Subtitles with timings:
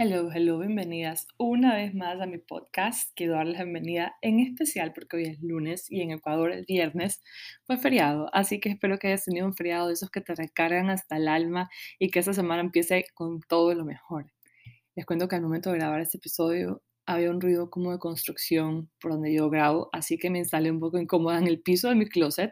[0.00, 3.10] Hello, hello, bienvenidas una vez más a mi podcast.
[3.16, 7.20] Quiero darles la bienvenida en especial porque hoy es lunes y en Ecuador el viernes
[7.64, 10.88] fue feriado, así que espero que hayas tenido un feriado de esos que te recargan
[10.88, 14.30] hasta el alma y que esta semana empiece con todo lo mejor.
[14.94, 18.90] Les cuento que al momento de grabar este episodio había un ruido como de construcción
[19.00, 21.96] por donde yo grabo, así que me instalé un poco incómoda en el piso de
[21.96, 22.50] mi closet.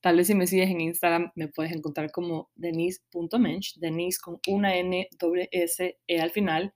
[0.00, 4.76] Tal vez si me sigues en Instagram me puedes encontrar como denise.mensch, denise con una
[4.76, 6.72] N, doble S, E al final,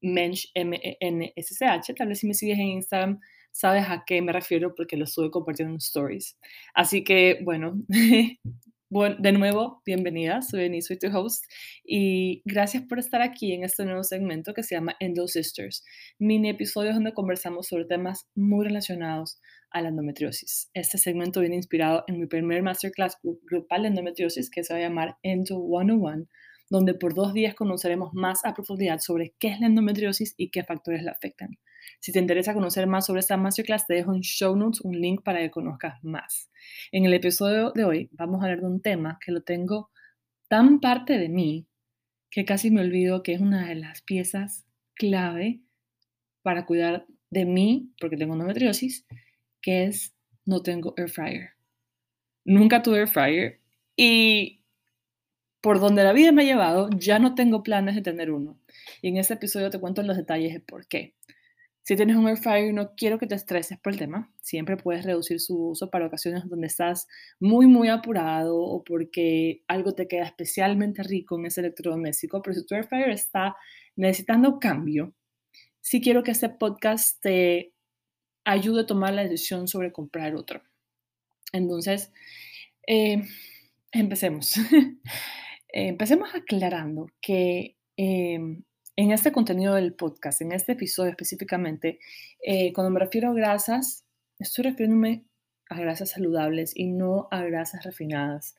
[0.00, 1.94] mensch, M-E-N-S-C-H.
[1.94, 3.20] Tal vez si me sigues en Instagram
[3.52, 6.38] sabes a qué me refiero porque lo estuve compartiendo en stories.
[6.74, 7.74] Así que, bueno,
[8.92, 11.44] Bueno, de nuevo, bienvenida, soy Denise, soy tu host
[11.84, 15.84] y gracias por estar aquí en este nuevo segmento que se llama Endo Sisters,
[16.18, 20.70] mini episodios donde conversamos sobre temas muy relacionados a la endometriosis.
[20.74, 24.82] Este segmento viene inspirado en mi primer masterclass grupal de endometriosis que se va a
[24.82, 26.26] llamar Endo 101,
[26.70, 30.64] donde por dos días conoceremos más a profundidad sobre qué es la endometriosis y qué
[30.64, 31.58] factores la afectan.
[31.98, 35.22] Si te interesa conocer más sobre esta masterclass, te dejo en show notes un link
[35.22, 36.50] para que conozcas más.
[36.92, 39.90] En el episodio de hoy vamos a hablar de un tema que lo tengo
[40.48, 41.66] tan parte de mí
[42.30, 45.60] que casi me olvido que es una de las piezas clave
[46.42, 49.06] para cuidar de mí, porque tengo endometriosis,
[49.60, 51.50] que es no tengo air fryer.
[52.44, 53.60] Nunca tuve air fryer
[53.96, 54.59] y
[55.60, 58.58] por donde la vida me ha llevado, ya no tengo planes de tener uno.
[59.02, 61.14] Y en este episodio te cuento los detalles de por qué.
[61.82, 64.32] Si tienes un air fryer, no quiero que te estreses por el tema.
[64.40, 67.08] Siempre puedes reducir su uso para ocasiones donde estás
[67.40, 72.42] muy, muy apurado o porque algo te queda especialmente rico en ese electrodoméstico.
[72.42, 73.56] Pero si tu air fryer está
[73.96, 75.14] necesitando cambio,
[75.80, 77.72] sí quiero que este podcast te
[78.44, 80.62] ayude a tomar la decisión sobre comprar otro.
[81.52, 82.12] Entonces,
[82.86, 83.22] eh,
[83.92, 84.54] empecemos.
[85.72, 88.62] empecemos aclarando que em,
[88.96, 91.98] en este contenido del podcast, en este episodio específicamente,
[92.44, 94.04] eh, cuando me refiero a grasas,
[94.38, 95.24] estoy refiriéndome
[95.68, 98.56] a grasas saludables y no a grasas refinadas.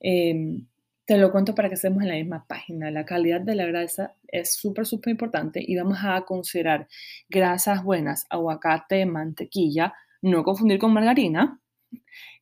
[0.00, 0.66] Em,
[1.04, 2.90] te lo cuento para que estemos en la misma página.
[2.90, 6.86] La calidad de la grasa es súper, súper importante y vamos a considerar
[7.30, 11.60] grasas buenas, aguacate, mantequilla, no confundir con margarina,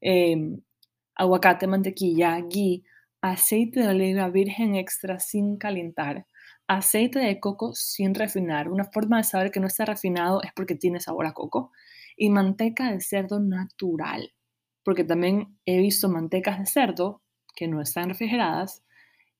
[0.00, 0.60] em,
[1.14, 2.82] aguacate, mantequilla, ghee,
[3.30, 6.26] aceite de oliva virgen extra sin calentar,
[6.66, 8.68] aceite de coco sin refinar.
[8.68, 11.72] Una forma de saber que no está refinado es porque tiene sabor a coco.
[12.16, 14.32] Y manteca de cerdo natural,
[14.82, 17.22] porque también he visto mantecas de cerdo
[17.54, 18.82] que no están refrigeradas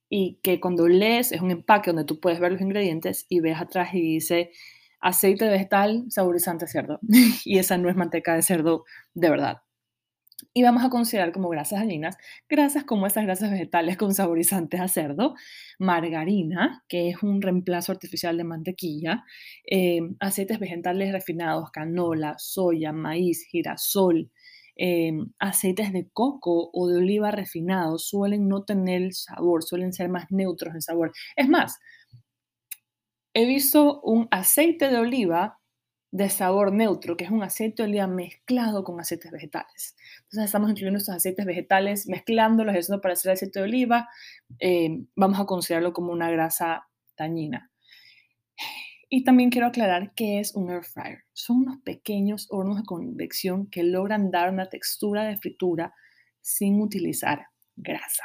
[0.09, 3.61] y que cuando lees es un empaque donde tú puedes ver los ingredientes y ves
[3.61, 4.51] atrás y dice
[5.01, 7.01] aceite vegetal saborizante cerdo.
[7.45, 9.63] y esa no es manteca de cerdo de verdad.
[10.53, 12.17] Y vamos a considerar como grasas dañinas
[12.49, 15.35] grasas como estas grasas vegetales con saborizantes a cerdo,
[15.79, 19.25] margarina, que es un reemplazo artificial de mantequilla,
[19.71, 24.31] eh, aceites vegetales refinados, canola, soya, maíz, girasol,
[24.77, 30.27] eh, aceites de coco o de oliva refinados suelen no tener sabor, suelen ser más
[30.31, 31.13] neutros en sabor.
[31.35, 31.79] Es más,
[33.35, 35.59] he visto un aceite de oliva
[36.17, 39.95] de sabor neutro, que es un aceite de oliva mezclado con aceites vegetales.
[40.23, 44.09] Entonces estamos incluyendo estos aceites vegetales, mezclándolos, eso para hacer aceite de oliva,
[44.59, 46.89] eh, vamos a considerarlo como una grasa
[47.19, 47.71] dañina.
[49.11, 51.25] Y también quiero aclarar qué es un air fryer.
[51.35, 55.95] Son unos pequeños hornos de convección que logran dar una textura de fritura
[56.41, 58.25] sin utilizar grasa.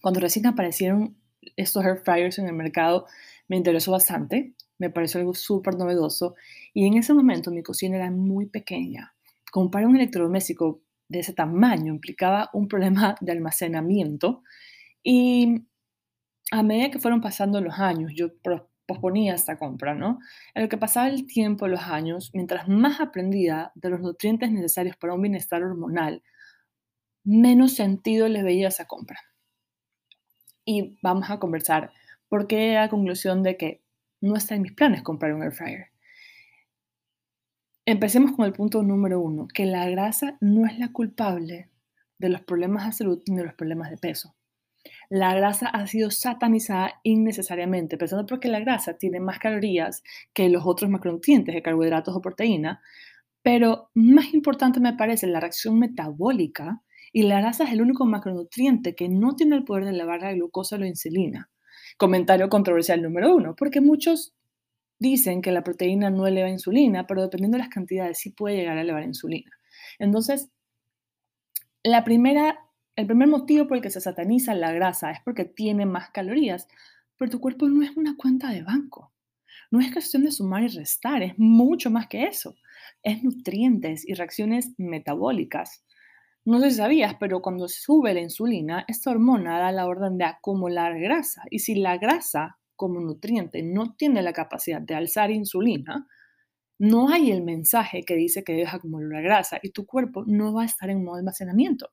[0.00, 1.16] Cuando recién aparecieron
[1.56, 3.06] estos air fryers en el mercado,
[3.48, 6.34] me interesó bastante me pareció algo súper novedoso
[6.74, 9.14] y en ese momento mi cocina era muy pequeña.
[9.52, 14.42] Comprar un electrodoméstico de ese tamaño implicaba un problema de almacenamiento
[15.04, 15.66] y
[16.50, 18.30] a medida que fueron pasando los años, yo
[18.84, 20.18] posponía esta compra, ¿no?
[20.52, 24.96] En lo que pasaba el tiempo, los años, mientras más aprendía de los nutrientes necesarios
[24.96, 26.24] para un bienestar hormonal,
[27.22, 29.20] menos sentido le veía esa compra.
[30.64, 31.92] Y vamos a conversar
[32.28, 33.81] por qué la conclusión de que
[34.22, 35.86] no está en mis planes comprar un air fryer.
[37.84, 41.68] Empecemos con el punto número uno, que la grasa no es la culpable
[42.18, 44.34] de los problemas de salud ni de los problemas de peso.
[45.10, 50.02] La grasa ha sido satanizada innecesariamente, pensando porque la grasa tiene más calorías
[50.32, 52.80] que los otros macronutrientes de carbohidratos o proteína,
[53.42, 56.82] pero más importante me parece la reacción metabólica
[57.12, 60.32] y la grasa es el único macronutriente que no tiene el poder de elevar la
[60.32, 61.50] glucosa o la insulina.
[61.96, 64.34] Comentario controversial número uno, porque muchos
[64.98, 68.78] dicen que la proteína no eleva insulina, pero dependiendo de las cantidades sí puede llegar
[68.78, 69.50] a elevar insulina.
[69.98, 70.48] Entonces,
[71.82, 72.60] la primera,
[72.96, 76.68] el primer motivo por el que se sataniza la grasa es porque tiene más calorías,
[77.16, 79.12] pero tu cuerpo no es una cuenta de banco.
[79.70, 82.54] No es cuestión de sumar y restar, es mucho más que eso.
[83.02, 85.84] Es nutrientes y reacciones metabólicas.
[86.44, 90.24] No sé si sabías, pero cuando sube la insulina, esta hormona da la orden de
[90.24, 91.42] acumular grasa.
[91.50, 96.08] Y si la grasa como nutriente no tiene la capacidad de alzar insulina,
[96.78, 100.62] no hay el mensaje que dice que debes acumular grasa y tu cuerpo no va
[100.62, 101.90] a estar en modo almacenamiento.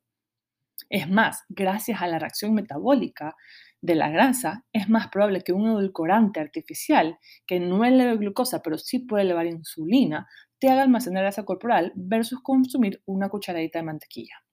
[0.90, 3.36] Es más, gracias a la reacción metabólica
[3.82, 8.80] de la grasa, es más probable que un edulcorante artificial que no eleve glucosa, pero
[8.80, 10.28] sí puede elevar insulina,
[10.60, 14.44] te haga almacenar grasa corporal versus consumir una cucharadita de mantequilla.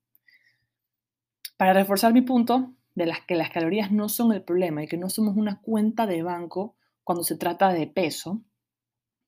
[1.56, 4.96] Para reforzar mi punto de las que las calorías no son el problema y que
[4.96, 8.42] no somos una cuenta de banco cuando se trata de peso,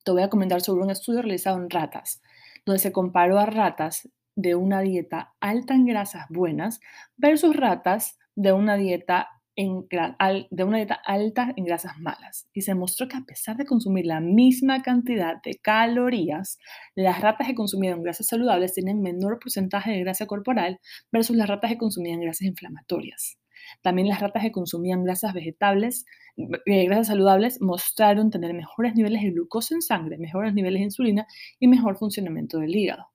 [0.04, 2.22] te voy a comentar sobre un estudio realizado en ratas,
[2.64, 6.80] donde se comparó a ratas de una dieta alta en grasas buenas
[7.16, 13.08] versus ratas de una dieta de una dieta alta en grasas malas y se mostró
[13.08, 16.58] que a pesar de consumir la misma cantidad de calorías,
[16.94, 20.78] las ratas que consumían grasas saludables tenían menor porcentaje de grasa corporal
[21.10, 23.38] versus las ratas que consumían grasas inflamatorias.
[23.82, 26.04] También las ratas que consumían grasas vegetales,
[26.36, 31.26] eh, grasas saludables, mostraron tener mejores niveles de glucosa en sangre, mejores niveles de insulina
[31.58, 33.06] y mejor funcionamiento del hígado.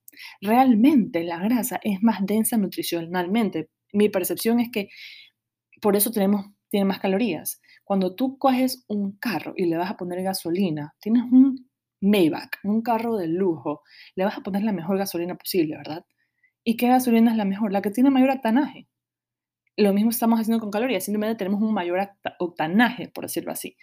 [0.42, 3.70] Realmente la grasa es más densa nutricionalmente.
[3.94, 4.90] Mi percepción es que
[5.84, 7.62] por eso tenemos, tiene más calorías.
[7.84, 11.70] Cuando tú coges un carro y le vas a poner gasolina, tienes un
[12.00, 13.82] Maybach, un carro de lujo,
[14.16, 16.06] le vas a poner la mejor gasolina posible, ¿verdad?
[16.64, 17.74] ¿Y qué gasolina es la mejor?
[17.74, 18.88] La que tiene mayor octanaje.
[19.76, 22.00] Lo mismo estamos haciendo con calorías, simplemente tenemos un mayor
[22.40, 23.76] octanaje, por decirlo así.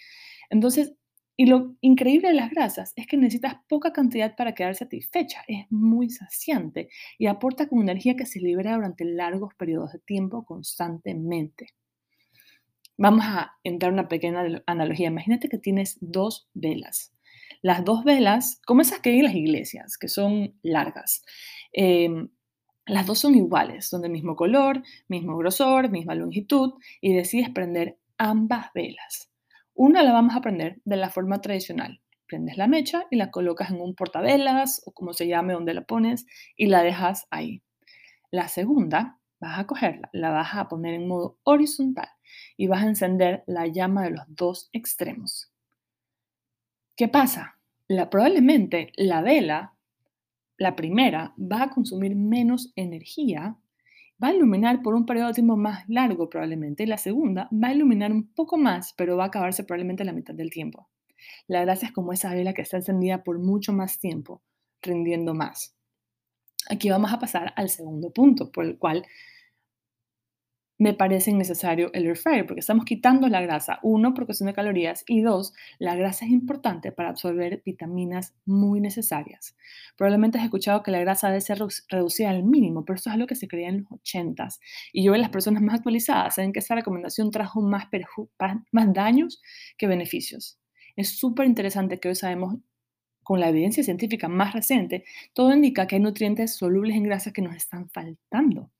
[0.48, 0.94] Entonces,
[1.36, 5.42] y lo increíble de las grasas es que necesitas poca cantidad para quedar satisfecha.
[5.48, 6.88] Es muy saciante
[7.18, 11.74] y aporta con energía que se libera durante largos periodos de tiempo constantemente.
[13.00, 15.08] Vamos a entrar una pequeña analogía.
[15.08, 17.14] Imagínate que tienes dos velas.
[17.62, 21.24] Las dos velas, como esas que hay en las iglesias, que son largas.
[21.72, 22.28] Em,
[22.84, 27.98] las dos son iguales, son del mismo color, mismo grosor, misma longitud, y decides prender
[28.18, 29.30] ambas velas.
[29.72, 32.02] Una la vamos a prender de la forma tradicional.
[32.26, 35.86] Prendes la mecha y la colocas en un portavelas o como se llame donde la
[35.86, 37.62] pones y la dejas ahí.
[38.30, 42.10] La segunda, vas a cogerla, la vas a poner en modo horizontal
[42.56, 45.50] y vas a encender la llama de los dos extremos.
[46.96, 47.58] ¿Qué pasa?
[47.88, 49.74] La, probablemente la vela,
[50.58, 53.56] la primera, va a consumir menos energía,
[54.22, 57.68] va a iluminar por un periodo de tiempo más largo probablemente, y la segunda va
[57.68, 60.88] a iluminar un poco más, pero va a acabarse probablemente la mitad del tiempo.
[61.46, 64.42] La gracia es como esa vela que está encendida por mucho más tiempo,
[64.82, 65.74] rindiendo más.
[66.68, 69.06] Aquí vamos a pasar al segundo punto, por el cual
[70.80, 75.04] me parece necesario el air porque estamos quitando la grasa, uno, por cuestión de calorías,
[75.06, 79.54] y dos, la grasa es importante para absorber vitaminas muy necesarias.
[79.98, 81.58] Probablemente has escuchado que la grasa debe ser
[81.90, 84.58] reducida al mínimo, pero esto es algo que se creía en los 80s.
[84.94, 87.88] Y yo, en las personas más actualizadas, saben que esta recomendación trajo más,
[88.72, 89.42] más daños
[89.76, 90.58] que beneficios.
[90.96, 92.56] Es súper interesante que hoy sabemos
[93.22, 95.04] con la evidencia científica más reciente,
[95.34, 98.70] todo indica que hay nutrientes solubles en grasas que nos están faltando.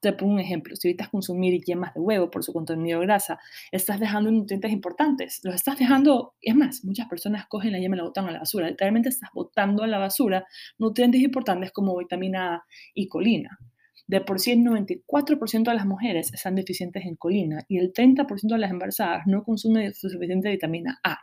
[0.00, 3.38] Te pongo un ejemplo, si evitas consumir yemas de huevo por su contenido de grasa,
[3.72, 7.98] estás dejando nutrientes importantes, los estás dejando, es más, muchas personas cogen la yema y
[7.98, 10.46] la botan a la basura, literalmente estás botando a la basura
[10.78, 13.58] nutrientes importantes como vitamina A y colina.
[14.06, 18.54] De por sí, el 94% de las mujeres están deficientes en colina y el 30%
[18.54, 21.20] de las embarazadas no consumen suficiente vitamina A.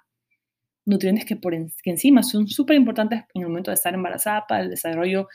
[0.85, 4.71] Nutrientes que, por encima son súper importantes en el momento de estar embarazada para el
[4.71, 5.27] desarrollo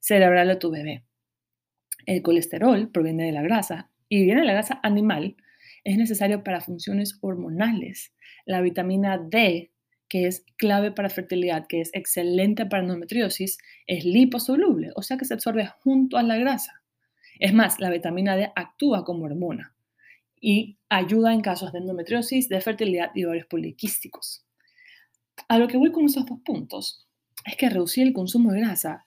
[0.00, 1.04] cerebral de tu bebé.
[2.06, 5.36] El colesterol proviene de la grasa y viene de la grasa animal.
[5.84, 8.12] Es necesario para funciones hormonales.
[8.46, 9.72] La vitamina D,
[10.08, 15.24] que es clave para fertilidad, que es excelente para endometriosis, es liposoluble, o sea que
[15.24, 16.82] se absorbe junto a la grasa.
[17.38, 19.74] Es más, la vitamina D actúa como hormona
[20.40, 24.44] y ayuda en casos de endometriosis, de fertilidad y ovarios poliquísticos.
[25.48, 27.08] A lo que voy con esos dos puntos
[27.44, 29.06] es que reducir el consumo de grasa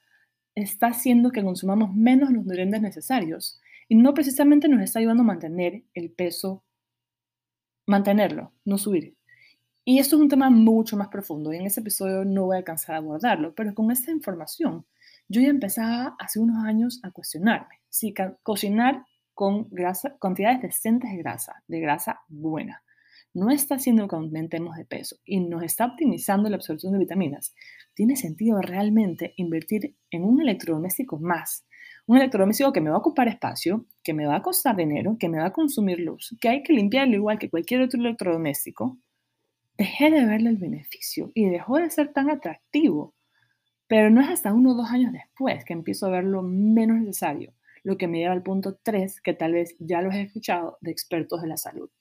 [0.63, 3.61] está haciendo que consumamos menos los nutrientes necesarios.
[3.87, 6.63] Y no precisamente nos está ayudando a mantener el peso,
[7.85, 9.15] mantenerlo, no subir.
[9.85, 11.53] Y esto es un tema mucho más profundo.
[11.53, 14.85] Y en ese episodio no voy a alcanzar a abordarlo, pero con esta información
[15.29, 17.81] yo ya empezaba hace unos años a cuestionarme.
[17.89, 22.81] Si cocinar con grasa, cantidades decentes de grasa, de grasa buena,
[23.37, 27.53] no está haciendo que aumentemos de peso y nos está optimizando la absorción de vitaminas,
[27.93, 31.63] ¿tiene sentido realmente invertir en un electrodoméstico más?
[32.07, 35.29] Un electrodoméstico que me va a ocupar espacio, que me va a costar dinero, que
[35.29, 38.97] me va a consumir luz, que hay que limpiarlo igual que cualquier otro electrodoméstico,
[39.77, 43.13] dejé de verle el beneficio y dejó de ser tan atractivo.
[43.85, 47.53] Pero no es hasta uno o dos años después que empiezo a verlo menos necesario,
[47.83, 50.89] lo que me lleva al punto 3, que tal vez ya lo he escuchado de
[50.89, 51.91] expertos de la salud.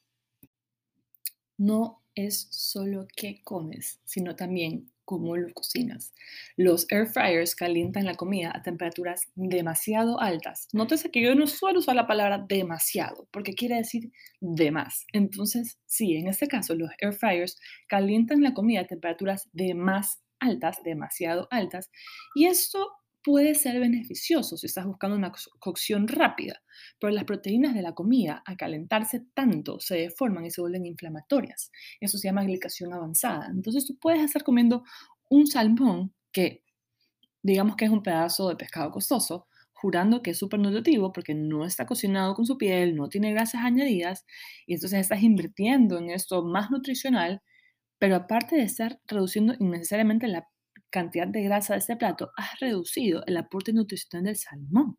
[1.59, 6.13] No es solo qué comes, sino también cómo lo cocinas.
[6.57, 10.69] Los air fryers calientan la comida a temperaturas demasiado altas.
[10.73, 14.11] Nótese que yo no suelo usar la palabra demasiado, porque quiere decir
[14.41, 15.07] de más.
[15.13, 17.59] Entonces, sí, en este caso, los air fryers
[17.89, 21.91] calientan la comida a temperaturas de más altas, demasiado altas,
[22.35, 22.89] y esto
[23.27, 26.63] puede ser beneficioso si estás buscando una cocción rápida,
[27.01, 31.73] pero las proteínas de la comida, al calentarse tanto, se deforman y se vuelven inflamatorias.
[32.01, 33.49] Eso se llama glicación avanzada.
[33.51, 34.85] Entonces tú puedes estar comiendo
[35.29, 36.63] un salmón que
[37.43, 41.67] digamos que es un pedazo de pescado costoso, jurando que es súper nutritivo porque no
[41.67, 44.25] está cocinado con su piel, no tiene grasas añadidas,
[44.69, 47.43] y entonces estás invirtiendo en esto más nutricional,
[47.99, 50.49] pero aparte de estar reduciendo innecesariamente la
[50.97, 54.97] cantidad de grasa de este plato, has reducido el aporte nutricional del salmón.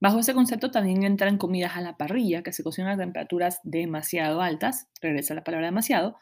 [0.00, 4.40] Bajo ese concepto también entran comidas a la parrilla que se cocinan a temperaturas demasiado
[4.40, 6.16] altas, regresa la palabra demasiado,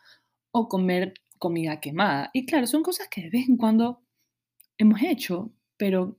[0.53, 2.31] o comer comida quemada.
[2.33, 4.03] Y claro, son cosas que de vez en cuando
[4.79, 6.17] hemos hecho, pero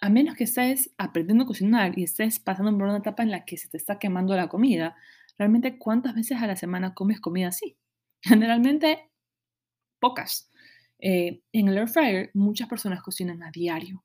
[0.00, 3.44] a menos que estés aprendiendo a cocinar y estés pasando por una etapa en la
[3.44, 4.96] que se te está quemando la comida,
[5.36, 7.76] realmente cuántas veces a la semana comes comida así?
[8.22, 9.10] Generalmente
[10.00, 10.50] pocas.
[10.98, 14.02] Eh, en el air fryer muchas personas cocinan a diario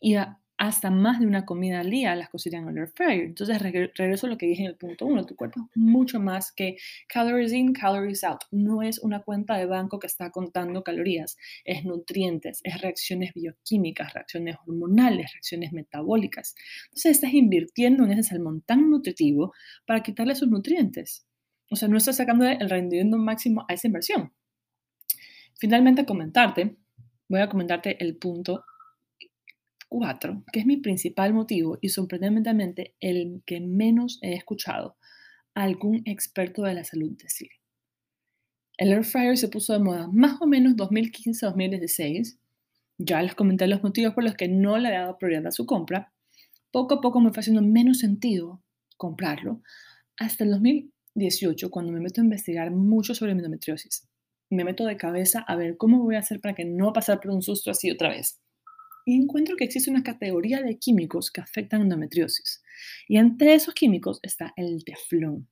[0.00, 0.14] y
[0.56, 3.24] hasta más de una comida al día las cocinan en el air fryer.
[3.26, 6.52] Entonces regreso a lo que dije en el punto uno, tu cuerpo es mucho más
[6.52, 6.76] que
[7.08, 8.40] calories in, calories out.
[8.50, 14.12] No es una cuenta de banco que está contando calorías, es nutrientes, es reacciones bioquímicas,
[14.14, 16.54] reacciones hormonales, reacciones metabólicas.
[16.86, 19.52] Entonces estás invirtiendo en ese salmón tan nutritivo
[19.86, 21.24] para quitarle sus nutrientes.
[21.70, 24.32] O sea, no estás sacando el rendimiento máximo a esa inversión.
[25.58, 26.76] Finalmente, comentarte,
[27.28, 28.64] voy a comentarte el punto
[29.88, 34.96] 4, que es mi principal motivo y sorprendentemente el que menos he escuchado
[35.54, 37.48] a algún experto de la salud decir.
[38.76, 42.38] El air fryer se puso de moda más o menos 2015-2016.
[42.98, 45.66] Ya les comenté los motivos por los que no le he dado prioridad a su
[45.66, 46.12] compra.
[46.70, 48.62] Poco a poco me fue haciendo menos sentido
[48.96, 49.62] comprarlo.
[50.16, 54.07] Hasta el 2018, cuando me meto a investigar mucho sobre endometriosis
[54.50, 57.30] me meto de cabeza a ver cómo voy a hacer para que no pasar por
[57.30, 58.40] un susto así otra vez.
[59.04, 62.62] Y encuentro que existe una categoría de químicos que afectan endometriosis.
[63.06, 65.48] Y entre esos químicos está el teflón.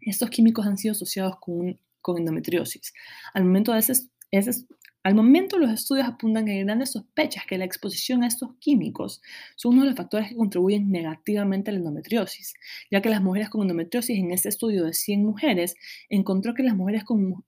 [0.00, 2.92] Estos químicos han sido asociados con, con endometriosis.
[3.34, 4.66] Al momento, de ese,
[5.06, 9.22] al momento los estudios apuntan que grandes sospechas que la exposición a estos químicos
[9.54, 12.54] son uno de los factores que contribuyen negativamente a la endometriosis,
[12.90, 15.76] ya que las mujeres con endometriosis en este estudio de 100 mujeres
[16.08, 17.44] encontró que las mujeres con,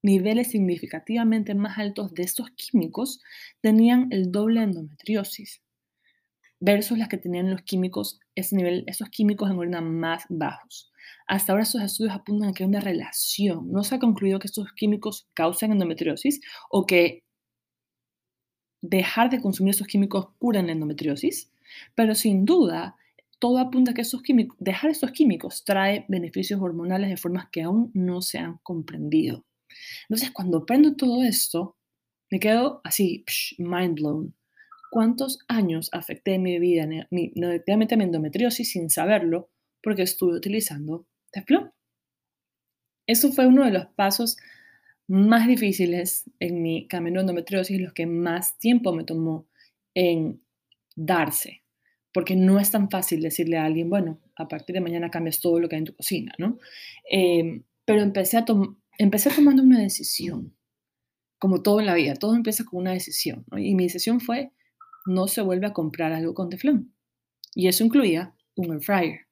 [0.00, 3.20] niveles significativamente más altos de estos químicos
[3.60, 5.62] tenían el doble endometriosis
[6.60, 10.92] versus las que tenían los químicos, ese nivel, esos químicos en orina más bajos.
[11.26, 13.70] Hasta ahora estos estudios apuntan a que hay una relación.
[13.70, 17.24] No se ha concluido que estos químicos causen endometriosis o que
[18.82, 21.50] dejar de consumir esos químicos curan la endometriosis,
[21.94, 22.96] pero sin duda
[23.38, 27.62] todo apunta a que esos químicos, dejar estos químicos trae beneficios hormonales de formas que
[27.62, 29.44] aún no se han comprendido.
[30.08, 31.76] Entonces, cuando aprendo todo esto,
[32.30, 33.24] me quedo así,
[33.58, 34.34] mind blown.
[34.90, 39.50] ¿Cuántos años afecté mi vida negativamente mi endometriosis sin saberlo
[39.86, 41.70] porque estuve utilizando teflón?
[43.06, 44.36] Eso fue uno de los pasos
[45.06, 49.46] más difíciles en mi camino de endometriosis, los que más tiempo me tomó
[49.94, 50.42] en
[50.96, 51.62] darse,
[52.12, 55.60] porque no es tan fácil decirle a alguien, bueno, a partir de mañana cambias todo
[55.60, 56.58] lo que hay en tu cocina, ¿no?
[57.08, 60.56] Em, pero empecé a tomar empecé tomando una decisión,
[61.38, 63.44] como todo en la vida, todo empieza con una decisión.
[63.56, 64.50] Y mi decisión fue,
[65.06, 66.92] no se vuelve a comprar algo con teflón.
[67.54, 69.25] Y eso incluía un air fryer.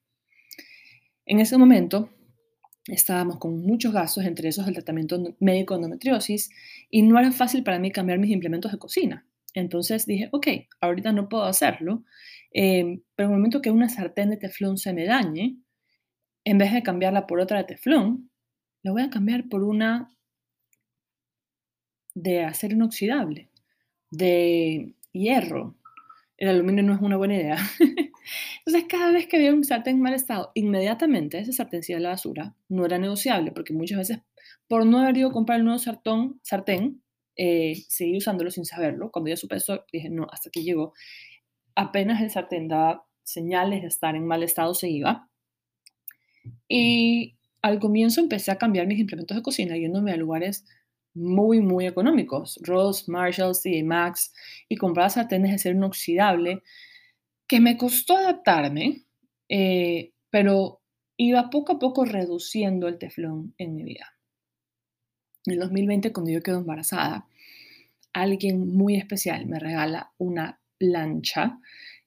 [1.26, 2.10] En ese momento
[2.86, 6.50] estábamos con muchos gastos, entre esos el tratamiento médico de endometriosis,
[6.90, 9.26] y no era fácil para mí cambiar mis implementos de cocina.
[9.54, 10.48] Entonces dije, ok,
[10.80, 12.04] ahorita no puedo hacerlo,
[12.50, 15.56] em, pero en el momento que una sartén de teflón se me dañe,
[16.44, 18.30] en vez de cambiarla por otra de teflón,
[18.82, 20.10] la voy a cambiar por una
[22.14, 23.48] de acero inoxidable,
[24.10, 25.76] de hierro.
[26.36, 27.56] El aluminio no es una buena idea.
[28.66, 31.98] Entonces, cada vez que había un sartén en mal estado, inmediatamente ese sartén se iba
[31.98, 32.54] a la basura.
[32.68, 34.18] No era negociable, porque muchas veces,
[34.66, 37.02] por no haber ido a comprar el nuevo sartén, sartén
[37.36, 39.10] eh, seguí usándolo sin saberlo.
[39.10, 40.92] Cuando ya supe eso, dije, no, hasta aquí llegó.
[41.74, 45.28] Apenas el sartén daba señales de estar en mal estado, se iba.
[46.68, 50.64] Y al comienzo empecé a cambiar mis implementos de cocina yéndome a lugares
[51.14, 54.32] muy, muy económicos, Ross, Marshalls, TJ Maxx,
[54.68, 56.62] y compraba sartenes de acero inoxidable,
[57.46, 59.04] que me costó adaptarme,
[59.48, 60.80] eh, pero
[61.16, 64.14] iba poco a poco reduciendo el teflón en mi vida.
[65.46, 67.26] En el 2020, cuando yo quedo embarazada,
[68.12, 71.58] alguien muy especial me regala una plancha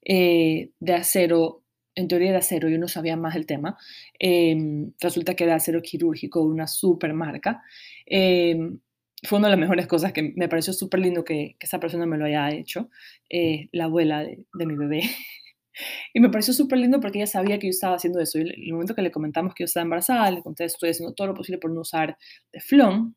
[0.03, 1.63] eh, de acero,
[1.95, 3.77] en teoría de acero, yo no sabía más el tema,
[4.19, 7.61] em, resulta que era acero quirúrgico una super marca.
[8.05, 8.79] Em,
[9.23, 12.17] fue una de las mejores cosas que me pareció súper lindo que, esa persona me
[12.17, 12.89] lo haya hecho,
[13.29, 15.01] eh, la abuela de, mi bebé.
[16.13, 18.37] y me pareció súper lindo porque ella sabía que yo estaba haciendo eso.
[18.39, 21.27] Y el momento que le comentamos que yo estaba embarazada, le conté, estoy haciendo todo
[21.27, 22.17] lo posible por no usar
[22.51, 23.15] teflón.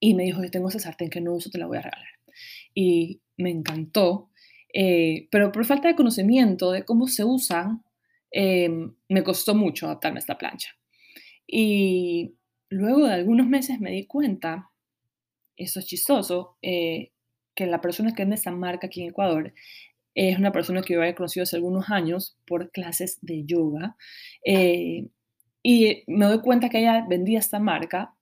[0.00, 2.08] Y me dijo, yo tengo esa sartén que no uso, te la voy a regalar.
[2.74, 4.30] Y me encantó.
[4.72, 7.82] Eh, pero por falta de conocimiento de cómo se usan,
[8.30, 10.70] em, me costó mucho adaptarme a esta plancha.
[11.46, 12.34] Y
[12.68, 14.70] luego de algunos meses me di cuenta
[15.58, 17.10] eso es chistoso, eh,
[17.54, 19.52] que la persona que vende esa marca aquí en Ecuador
[20.14, 23.96] es una persona que yo había conocido hace algunos años por clases de yoga.
[24.44, 25.08] Eh,
[25.62, 28.14] y me doy cuenta que ella vendía esta marca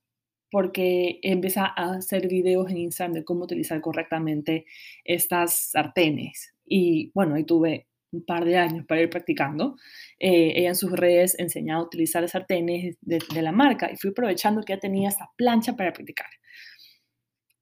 [0.51, 4.65] porque empieza a hacer videos en Instagram de cómo utilizar correctamente
[5.03, 6.53] estas sartenes.
[6.65, 9.75] Y bueno, ahí tuve un par de años para ir practicando.
[10.19, 14.11] Eh, ella en sus redes enseñaba a utilizar sartenes de, de, la marca y fui
[14.11, 16.29] aprovechando que ya tenía esta plancha para practicar.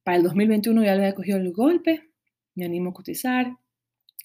[0.06, 2.10] Para el 2021 ya le había cogido el golpe,
[2.54, 3.56] me animo a cotizar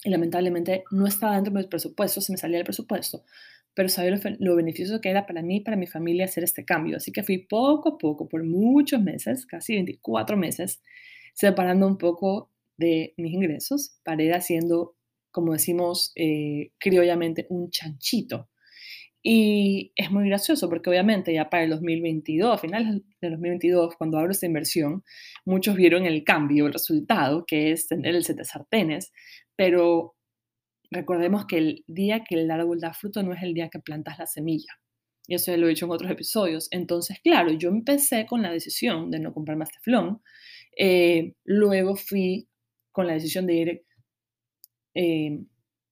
[0.04, 3.24] y lamentablemente no estaba dentro de mi presupuesto, se me salía el presupuesto,
[3.74, 6.98] pero sabía lo, beneficioso que era para mí y para mi familia hacer este cambio.
[6.98, 10.80] Así que fui poco a poco, por muchos meses, casi 24 meses,
[11.34, 14.94] separando un poco de mis ingresos para ir haciendo,
[15.32, 18.51] como decimos eh, criollamente, un chanchito
[19.22, 24.18] y es muy gracioso porque obviamente ya para el 2022, a finales del 2022, cuando
[24.18, 25.04] abro esta inversión,
[25.44, 29.12] muchos vieron el cambio, el resultado, que es tener el set de sartenes,
[29.54, 30.16] pero
[30.90, 34.18] recordemos que el día que el árbol da fruto no es el día que plantas
[34.18, 34.72] la semilla.
[35.28, 36.66] Y eso ya lo he dicho en otros episodios.
[36.72, 40.20] Entonces, claro, yo empecé con la decisión de no comprar más teflón.
[40.76, 42.48] Eh, luego fui
[42.90, 43.84] con la decisión de ir
[44.94, 45.38] eh,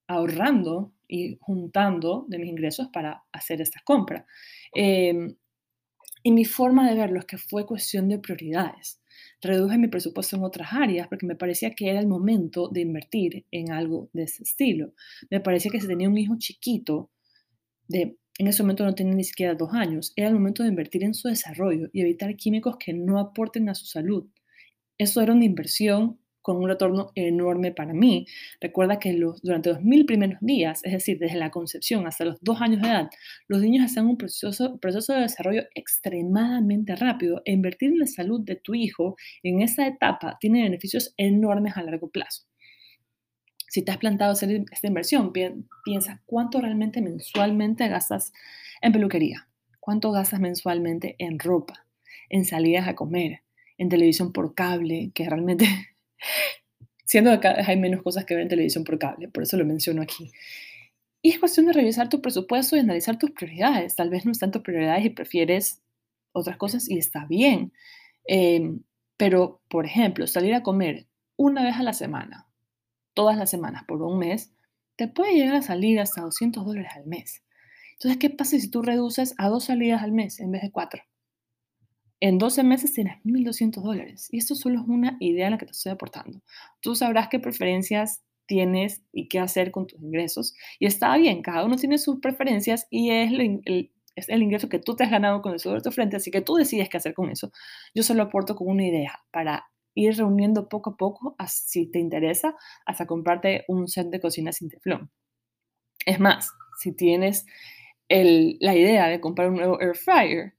[0.09, 4.27] ahorrando y juntando de mis ingresos para hacer esta compra.
[4.73, 5.35] Em,
[6.23, 9.01] y mi forma de verlo es que fue cuestión de prioridades.
[9.43, 13.47] Reduje mi presupuesto en otras áreas porque me parecía que era el momento de invertir
[13.51, 14.93] en algo de ese estilo.
[15.31, 17.11] Me parecía que si tenía un hijo chiquito,
[17.89, 21.03] de, en ese momento no tenía ni siquiera dos años, era el momento de invertir
[21.03, 24.29] en su desarrollo y evitar químicos que no aporten a su salud.
[24.97, 28.27] Eso era una inversión con un retorno enorme para mí.
[28.61, 32.61] Recuerda que durante los mil primeros días, es decir, desde la concepción hasta los dos
[32.61, 33.11] años de edad,
[33.49, 37.43] los niños están en un proceso, de desarrollo extremadamente rápido.
[37.45, 41.83] E invertir en la salud de tu hijo en esa etapa tiene beneficios enormes a
[41.83, 42.45] largo plazo.
[43.69, 48.33] Si te has plantado hacer esta inversión, piensa cuánto realmente mensualmente gastas
[48.83, 49.49] en peluquería,
[49.79, 51.87] cuánto gastas mensualmente en ropa,
[52.29, 53.43] en salidas a comer,
[53.79, 55.67] en televisión por cable, que realmente
[57.05, 60.03] Siendo que hay menos cosas que ver en televisión por cable, por eso lo menciono
[60.03, 60.31] aquí.
[61.23, 63.97] Y es cuestión de revisar tu presupuesto y analizar tus prioridades.
[63.97, 65.83] Tal vez no están tus prioridades y prefieres
[66.33, 67.73] otras cosas y está bien.
[68.25, 68.83] Em,
[69.17, 71.07] pero, por ejemplo, salir a comer
[71.37, 72.47] una vez a la semana,
[73.15, 74.53] todas las semanas por un mes,
[74.97, 77.43] te puede llegar a salir hasta 200 dólares al mes.
[77.95, 81.03] Entonces, ¿qué pasa si tú reduces a dos salidas al mes en vez de cuatro?
[82.21, 84.29] En 12 meses tienes 1.200 dólares.
[84.31, 86.43] Y esto solo es una idea en la que te estoy aportando.
[86.81, 90.55] Tú sabrás qué preferencias tienes y qué hacer con tus ingresos.
[90.79, 94.81] Y está bien, cada uno tiene sus preferencias y es el, es el ingreso que
[94.81, 96.97] tú te has ganado con el sudor de tu frente, así que tú decides qué
[96.97, 97.53] hacer con eso.
[97.95, 102.57] Yo solo aporto con una idea para ir reuniendo poco a poco, si te interesa,
[102.87, 105.11] hasta comprarte un set de cocina sin teflón.
[106.05, 107.47] Es más, si tienes
[108.09, 110.55] la idea de comprar un nuevo air fryer,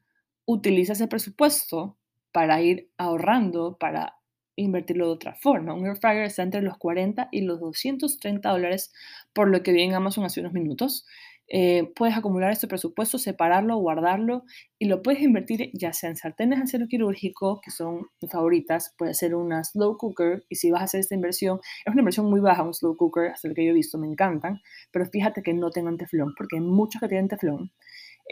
[0.51, 1.97] utiliza ese presupuesto
[2.31, 4.15] para ir ahorrando, para
[4.55, 5.73] invertirlo de otra forma.
[5.73, 8.93] Un air fryer está entre los 40 y los 230 dólares,
[9.33, 11.05] por lo que vi en Amazon hace unos minutos.
[11.53, 14.45] Eh, puedes acumular este presupuesto, separarlo, guardarlo
[14.79, 18.95] y lo puedes invertir ya sea en sartenes de acero quirúrgico, que son mis favoritas,
[18.97, 22.29] puede ser una slow cooker y si vas a hacer esta inversión, es una inversión
[22.29, 24.61] muy baja un slow cooker, hasta lo que yo he visto, me encantan,
[24.91, 27.69] pero fíjate que no tengan teflón, porque hay muchos que tienen teflón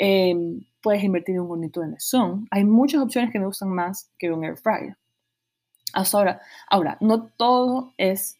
[0.01, 2.47] Em, puedes invertir en un bonito de mesón.
[2.51, 4.95] Hay muchas opciones que me gustan más que un air fryer.
[5.93, 8.38] Hasta ahora, ahora, no todo es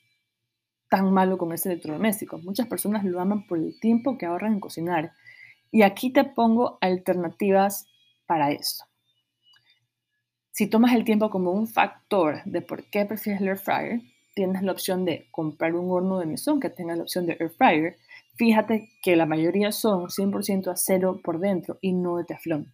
[0.90, 2.38] tan malo con este electrodoméstico.
[2.38, 5.12] Muchas personas lo aman por el tiempo que ahorran en cocinar.
[5.70, 7.88] Y aquí te pongo alternativas
[8.26, 8.86] para esto.
[10.52, 14.02] Si tomas el tiempo como un factor de por qué prefieres el air fryer,
[14.34, 17.50] tienes la opción de comprar un horno de mesón que tenga la opción de air
[17.50, 17.98] fryer.
[18.40, 22.74] Fíjate que la mayoría son 100% acero por dentro y no de teflón.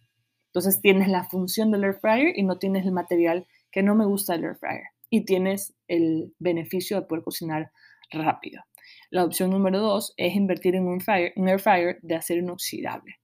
[0.50, 4.06] Entonces tienes la función del air fryer y no tienes el material que no me
[4.06, 4.84] gusta del air fryer.
[5.10, 7.72] Y tienes el beneficio de poder cocinar
[8.12, 8.62] rápido.
[9.10, 13.16] La opción número dos es invertir en un, air fryer de acero inoxidable.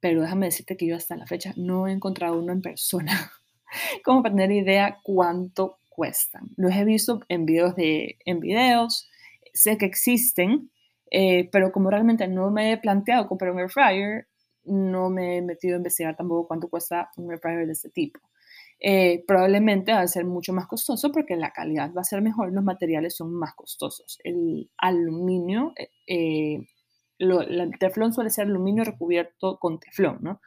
[0.00, 3.30] Pero déjame decirte que yo hasta la fecha no he encontrado uno en persona
[4.02, 6.48] como para tener idea cuánto cuestan.
[6.56, 9.10] Los he visto en videos, de, en videos
[9.52, 10.70] sé que existen,
[11.14, 14.28] eh, pero como realmente no me he planteado comprar un air fryer,
[14.64, 18.18] no me he metido a investigar tampoco cuánto cuesta un air fryer de este tipo.
[18.80, 22.50] Eh, probablemente va a ser mucho más costoso porque la calidad va a ser mejor,
[22.50, 24.18] los materiales son más costosos.
[24.24, 25.74] El aluminio,
[26.06, 26.66] eh,
[27.18, 30.40] el teflón suele ser aluminio recubierto con teflón, ¿no?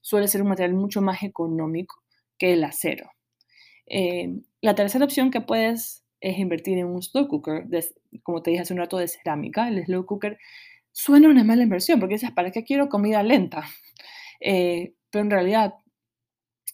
[0.00, 2.02] Suele ser un material mucho más económico
[2.36, 3.12] que el acero.
[3.86, 7.66] Eh, la tercera opción que puedes es invertir en un slow cooker,
[8.22, 9.68] como te dije hace un rato, de cerámica.
[9.68, 10.38] El slow cooker
[10.92, 13.64] suena una mala inversión porque dices, ¿para qué quiero comida lenta?
[14.40, 15.74] Eh, pero en realidad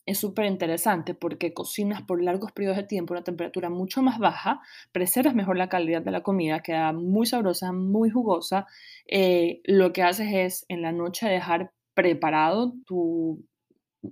[0.07, 4.19] es súper interesante porque cocinas por largos periodos de tiempo a una temperatura mucho más
[4.19, 4.61] baja,
[4.93, 8.67] preservas mejor la calidad de la comida, queda muy sabrosa, muy jugosa.
[9.07, 13.43] Eh, lo que haces es en la noche dejar preparado tu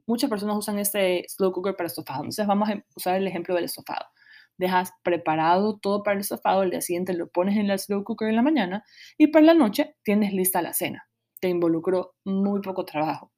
[0.07, 2.21] muchas personas usan este slow cooker para estofado.
[2.21, 4.07] Entonces vamos a usar el ejemplo del estofado.
[4.63, 8.29] Dejas preparado todo para el estofado, el día siguiente lo pones en el slow cooker
[8.29, 8.85] en la mañana
[9.19, 11.09] y para la noche tienes lista la cena.
[11.41, 13.33] Te involucró muy poco trabajo,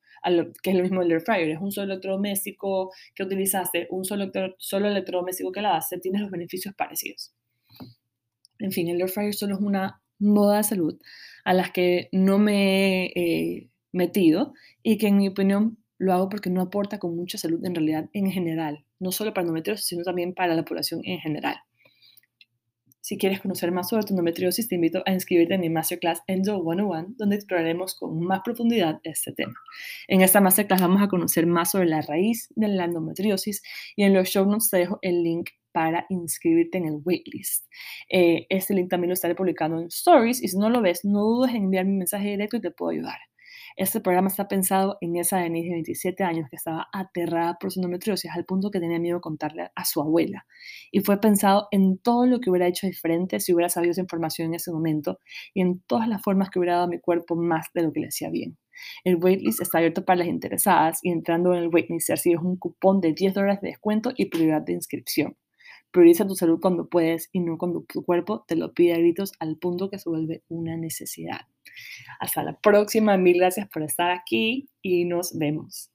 [0.63, 1.49] que es lo mismo del air fryer.
[1.49, 6.75] Es un solo electrodoméstico que utilizaste, un solo, solo electrodoméstico que lavaste, tienes los beneficios
[6.75, 7.35] parecidos.
[8.59, 11.01] En fin, el air fryer solo es una moda de salud
[11.47, 16.29] a las que no me he eh, metido y que en mi opinión lo hago
[16.29, 20.03] porque no aporta con mucha salud en realidad en general, no solo para endometriosis, sino
[20.03, 21.57] también para la población en general.
[23.01, 26.63] Si quieres conocer más sobre tu endometriosis, te invito a inscribirte en mi Masterclass Endo
[26.63, 29.53] 101, donde exploraremos con más profundidad este tema.
[30.09, 33.63] En esta Masterclass vamos a conocer más sobre la raíz de la endometriosis
[33.95, 37.67] y en los show notes te dejo el link para inscribirte en el waitlist.
[38.09, 41.25] Eh, este link también lo estaré publicando en Stories y si no lo ves, no
[41.25, 43.19] dudes en enviarme un mensaje directo y te puedo ayudar.
[43.77, 47.81] Este programa está pensado en esa Denise de 27 años que estaba aterrada por su
[47.81, 50.47] endometriosis al punto que tenía miedo contarle a su abuela.
[50.93, 54.49] Y fue pensado en todo lo que hubiera hecho diferente si hubiera sabido esa información
[54.49, 55.19] en ese momento
[55.55, 57.99] y en todas las formas que hubiera dado a mi cuerpo más de lo que
[57.99, 58.57] le hacía bien.
[59.03, 63.01] El waitlist está abierto para las interesadas y entrando en el waitlist recibes un cupón
[63.01, 65.37] de 10 dólares de descuento y prioridad de inscripción.
[65.91, 69.33] Prioriza tu salud cuando puedes y no cuando tu cuerpo te lo pide a gritos
[69.41, 71.41] al punto que se vuelve una necesidad.
[72.21, 75.94] Hasta la próxima, mil gracias por estar aquí y nos vemos.